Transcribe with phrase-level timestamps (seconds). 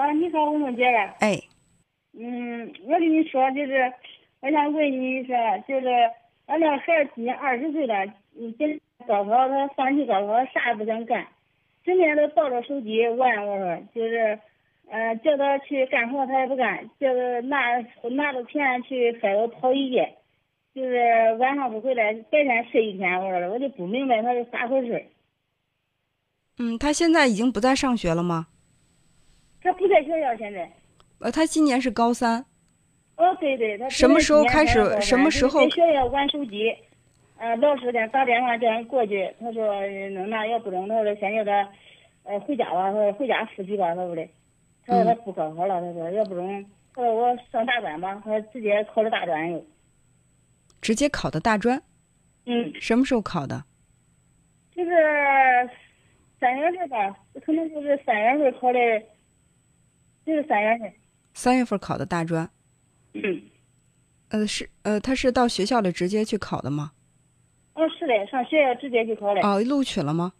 [0.00, 1.14] 啊，你好，文文姐呀。
[1.20, 1.38] 哎，
[2.18, 3.92] 嗯，我跟你说，就是
[4.40, 5.86] 我想问你一下，就是
[6.46, 11.26] 俺那孩子今年二十岁了，嗯，今高考他放弃高考，啥也不想干，
[11.84, 13.46] 整天都抱着手机玩。
[13.46, 14.38] 我说，就是，
[14.88, 17.78] 呃，叫他去干活他也不干，叫他拿
[18.08, 20.16] 拿着钱去街头跑一夜，
[20.74, 23.22] 就是晚上不回来，白天睡一天。
[23.22, 25.04] 我说，我就不明白他是咋回事。
[26.58, 28.46] 嗯，他现在已经不在上学了吗？
[29.62, 30.70] 他不在学校现在。
[31.18, 32.44] 呃，他今年是高三。
[33.16, 35.00] 哦，对对，他什么时候开始？
[35.00, 35.60] 什么时候？
[35.60, 36.74] 在学校玩手机，
[37.36, 41.68] 呃，老师给他打电话叫人过去，他说那那要不中，他说先叫他，
[42.24, 44.26] 呃，回家吧，他说回家复习吧，他说的。
[44.86, 49.64] 他说他不高考了，他说要不中，他说我上大专吧，他说直接考的大专又。
[50.80, 51.82] 直接考的大专。
[52.46, 52.72] 嗯。
[52.80, 53.62] 什么时候考的？
[54.74, 54.90] 就是。
[56.40, 58.78] 三月份吧，可能就是三月份考的，
[60.24, 60.92] 就是三月份。
[61.34, 62.48] 三月份考的大专。
[63.14, 63.42] 嗯。
[64.30, 66.92] 呃，是呃，他是到学校里直接去考的吗？
[67.74, 69.40] 哦，是的，上学校直接去考的。
[69.40, 70.32] 哦，录取了吗？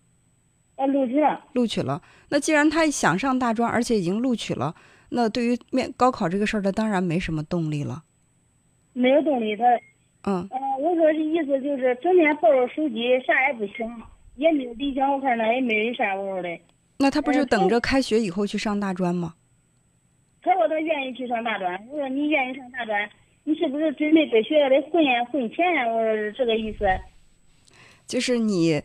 [0.77, 1.45] 啊，录取了。
[1.55, 2.01] 录取了。
[2.28, 4.75] 那既然他想上大专，而且已经录取了，
[5.11, 8.05] 那对于面高考这个事儿，他当然没什么动力了。
[8.92, 9.64] 没有动力，他。
[10.25, 10.48] 嗯。
[10.51, 13.89] 呃，我说的意思就是整天抱着手机，啥也不想。
[14.36, 16.48] 也没有理想，我看那也没有啥我说的。
[16.98, 19.34] 那他不就等着开学以后去上大专吗？
[20.71, 21.75] 他说愿意去上大专。
[21.91, 23.11] 我说你愿意上大专，
[23.43, 25.85] 你是不是准备在学校里混呀混钱呀？
[25.89, 26.87] 我说是这个意思。
[28.07, 28.81] 就是你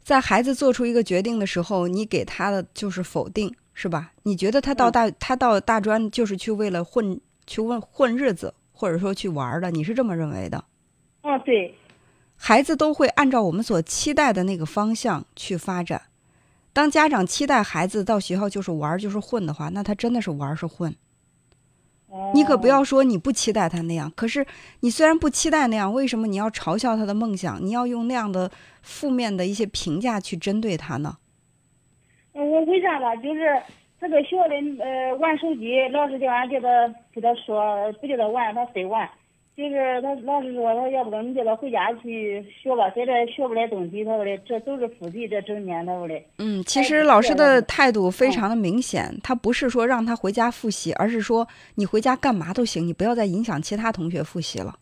[0.00, 4.12] 在孩子做出一个决定的时候，你给他的就是否定，是吧？
[4.24, 9.70] 你觉得他到大他到大专就是去为了混去混混日子，或者说去玩的？
[9.70, 10.62] 你是这么认为的？
[11.22, 11.74] 哦，对。
[12.36, 16.02] 孩子都会按照我们所期待的那个方向去发展。
[16.78, 20.94] 当家长期待孩子到学校就是玩就是混的话，那他真的是玩是混。
[22.32, 24.08] 你可不要说你不期待他那样。
[24.14, 24.46] 可是
[24.78, 27.60] 你虽然不期待那样，为什么你要嘲笑他的梦想？
[27.60, 28.48] 你要用那样的
[28.80, 31.16] 负面的一些评价去针对他呢？
[32.32, 33.16] 我为啥吧？
[33.16, 33.60] 就是
[34.00, 39.10] 这个学校里呃玩手机，老师叫俺叫他给他说，不叫他玩，他非玩。
[39.58, 44.04] 就是他老师说，他要不然你叫他回家去学吧，在这学不来东西。
[44.04, 46.14] 他说的，这都是复习，这整天他说的。
[46.38, 54.78] 嗯，其实老师的态度非常的明显，他不是说让他回家复习，而是说你回家干嘛都行，你不要再影响其他同学复习了。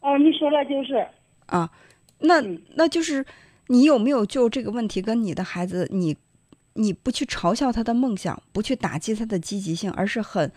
[0.00, 1.06] 哦，你说的就是。
[1.46, 1.70] 啊，
[2.18, 2.42] 那
[2.76, 3.24] 那就是
[3.68, 6.14] 你有没有就这个问题跟你的孩子，你
[6.74, 10.52] 你不去嘲笑他的梦想，不去打击他的积极性，而是很。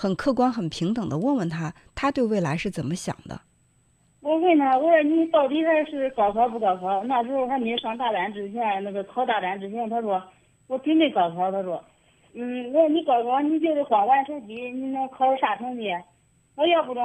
[0.00, 3.40] 很客观、很平等的问问他，他对未来是怎么想的？
[4.20, 7.02] 我问他，我说你到底还是高考不高考？
[7.02, 10.22] 那时候还没上大专之前，那个考大专之前，他说
[10.68, 11.50] 我准备高考。
[11.50, 11.82] 他说，
[12.32, 15.92] 嗯，我说你高考你就是光玩手机，你能考出啥成绩？
[16.54, 17.04] 我要不中，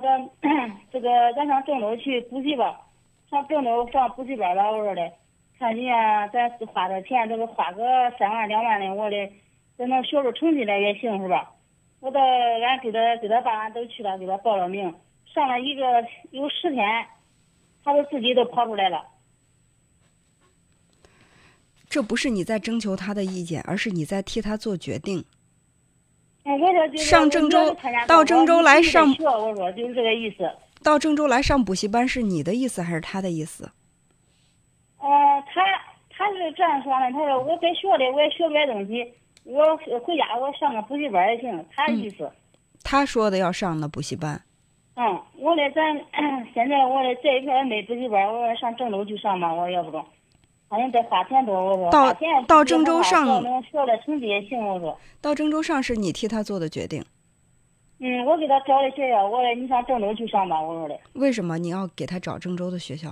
[0.00, 0.30] 咱
[0.90, 2.80] 这个咱上郑州去补习吧，
[3.28, 4.70] 上郑州上补习班吧。
[4.70, 5.12] 我说的，
[5.58, 7.82] 看人家咱花点钱，这个花个
[8.18, 9.30] 三万两万的，我说的，
[9.76, 11.52] 咱能学出成绩来也行，是吧？
[12.00, 14.94] 我到俺给他给他爸俺都去了，给他报了名，
[15.26, 15.82] 上了一个
[16.30, 17.06] 有十天，
[17.84, 19.04] 他都自己都跑出来了。
[21.88, 25.24] 这不是你在征求他的意见，而是你在替他做决定。
[26.44, 27.76] 我说上郑州
[28.08, 30.50] 到郑州来上，我说就是这个意思。
[30.82, 33.70] 到郑州来上补习班是你的意思还是他的意思？
[34.98, 35.08] 呃，
[35.52, 35.62] 他
[36.08, 39.12] 他是这样说的，他说我在学里我也学不来东西。
[39.44, 41.66] 我回家，我上个补习班也行。
[41.74, 42.30] 他意思，
[42.84, 44.40] 他说的要上那补习班。
[44.96, 45.96] 嗯，我嘞，咱
[46.52, 49.52] 现在我嘞这一片没补习班，我说上郑州去上吧。
[49.52, 50.04] 我说要不中，
[50.68, 51.54] 反正得花钱多。
[51.54, 52.12] 我说到
[52.46, 54.58] 到郑州上能学的成绩也行。
[54.64, 57.02] 我说到郑州上是你替他做的决定。
[57.98, 60.60] 嗯，我给他找的学校，我说你上郑州去上吧。
[60.60, 60.98] 我说的。
[61.14, 63.10] 为什么你要给他找郑州的学校？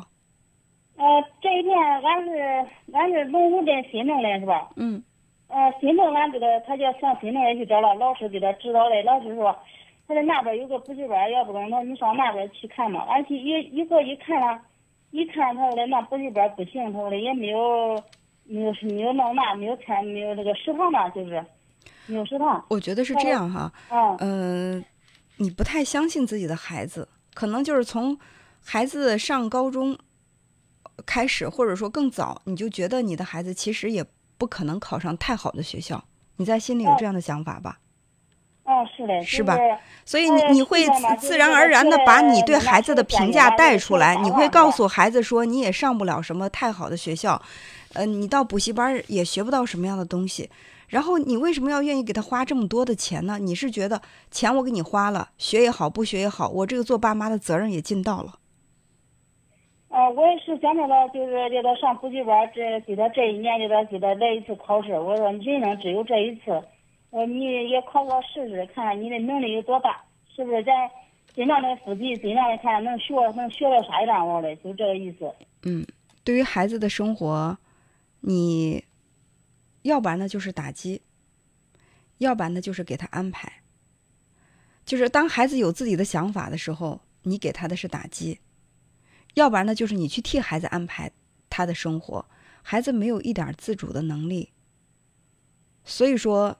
[0.97, 4.69] 呃，这一片俺是俺是龙湖镇新弄的是吧？
[4.77, 5.03] 嗯。
[5.49, 9.03] 呃，新郑俺这个，他叫上新郑也去找了老师给他指导的。
[9.03, 9.57] 老师说，
[10.07, 13.01] 他在那边有个补习班，要不中，那你上那边去看嘛。
[13.09, 14.61] 俺去一一个一看了，
[15.11, 17.99] 一看他说的那补习班不行，他说的也没有，
[18.45, 21.43] 没有没有弄那，没有餐，没有那个食堂嘛，就是
[22.05, 22.63] 没有食堂。
[22.69, 23.73] 我觉得是这样哈，
[24.21, 24.85] 嗯，
[25.39, 28.19] 你不太相信自己的孩子，可能就是从
[28.63, 29.97] 孩子上高中
[31.07, 34.05] 开始，或者说更早，你就觉得你的孩子其实也。
[34.39, 36.03] 不可能考上太好的学校，
[36.37, 37.79] 你在心里有这样的想法吧？
[38.65, 39.57] 哦，是的，是吧？
[40.05, 40.87] 所以你你会
[41.19, 47.41] 自然而然的把你对孩子的评价带出来，你会告诉孩子说你也上不了什么太好的学校，
[47.95, 50.51] 呃，你到补习班也学不到什么样的东西，
[50.89, 53.39] 然后你为什么要愿意给他花这么多的钱呢？
[53.39, 54.01] 你是觉得
[54.31, 58.38] 钱我给你花了，学也好，不学也好，我这个做爸妈的责任也尽到了。
[59.99, 64.93] 啊，我也是想着他，就是叫他上补习班，这给他这一年给他给他来一次考试。
[64.93, 66.63] 我说人生只有这一次，
[67.11, 70.01] 我你也考考试试，看看你的能力有多大，
[70.37, 70.63] 是不是？
[70.63, 70.73] 咱
[71.35, 75.35] 尽量的复习，尽量的看能学能学到啥样，我的就这个意思。
[75.65, 75.85] 嗯，
[76.23, 77.59] 对于孩子的生活，
[78.21, 78.85] 你
[79.83, 81.03] 要不然呢就是打击，
[82.19, 83.53] 要不然呢就是给他安排。
[84.85, 88.39] 就是当孩子有自己的想法的时候，你给他的是打击。
[89.39, 91.11] 要不然呢，就是你去替孩子安排
[91.49, 92.25] 他的生活，
[92.63, 94.51] 孩子没有一点自主的能力。
[95.85, 96.57] 所以说，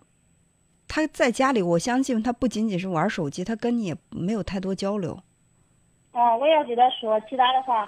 [0.87, 5.19] 他在家里，我相信他不仅仅是玩手机，他跟你也没有太多交流。
[6.13, 7.85] 啊，我要给他说其他的话，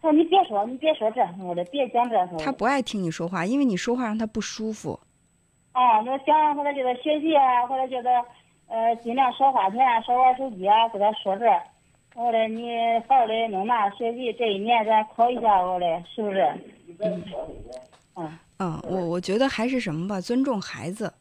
[0.00, 2.38] 他说你别说，你别说这说的，别讲这说。
[2.38, 4.98] 他不爱听你说话，因为你说话让他不舒服。
[5.72, 8.24] 啊，那想或者叫他学习啊，或者叫他
[8.68, 11.44] 呃尽量少花钱，少玩手机啊，给他说这。
[12.20, 12.68] 我嘞，你
[13.08, 16.40] 好好的弄那学习，这一年咱考一下，我嘞，是不是？
[18.16, 18.38] 嗯。
[18.58, 21.14] 嗯，我我觉得还是什么吧，尊重孩子。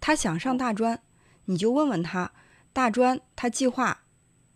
[0.00, 0.98] 他想上大专，
[1.44, 2.32] 你就问问他，
[2.72, 4.00] 大专他计划，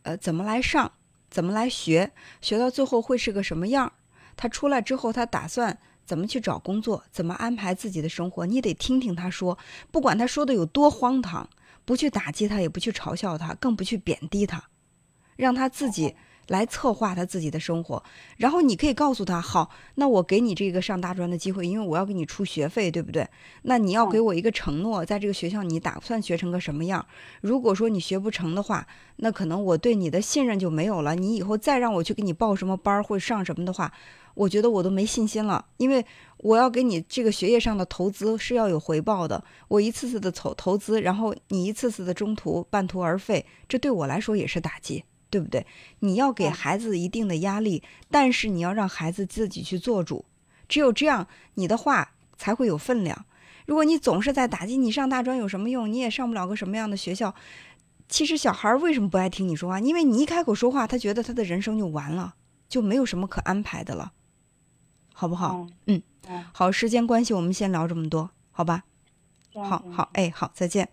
[0.05, 0.91] 呃，怎么来上，
[1.29, 2.11] 怎么来学，
[2.41, 3.93] 学到最后会是个什么样？
[4.35, 8.47] 他出来之后，他打算怎么去找工作，怎么安排自己的生活？
[8.47, 9.59] 你得听听他说，
[9.91, 11.47] 不管他说的有多荒唐，
[11.85, 14.65] 不去打击他，也不去嘲笑他，更不去贬低他。
[15.37, 16.15] 让他自己
[16.49, 18.03] 来策划他自己的生活，
[18.37, 23.27] 然后你可以告诉他：好，那我给你这个上大专的机会，因为我要给你出学费，对不对？
[23.63, 27.07] 那你要给我一个承诺，在这个学校你打算学成个什么样？
[27.41, 28.87] 如果说你学不成的话，
[29.17, 31.15] 那可能我对你的信任就没有了。
[31.15, 33.91] 你以后再让我去给你报什么班或者上什么的话，
[34.35, 36.05] 我觉得我都没信心了，因为
[36.39, 39.43] 我要给你这个学业上的投资是要有回报的。
[39.69, 45.05] 我一次次的投投资，然后你一次次的中途半途而废，这对我来说也是打击。
[45.33, 45.67] 对不对？
[46.01, 50.27] 你要给孩子一定的压力，但是你要让孩子自己去做主，
[50.69, 53.25] 只有这样，你的话才会有分量。
[53.65, 55.91] 如果你总是在打击，你上大专有什么用？
[55.91, 57.35] 你也上不了个什么样的学校。
[58.09, 59.81] 其实小孩为什么不爱听你说话？
[59.81, 62.35] 因为你一开口说话，他觉得他的人生就完了，
[62.69, 64.13] 就没有什么可安排的了，
[65.15, 65.67] 好不好？
[65.87, 66.03] 嗯，
[66.53, 68.85] 好，时间关系，我们先聊这么多，好吧？
[69.55, 70.91] 好好，哎，好，再见。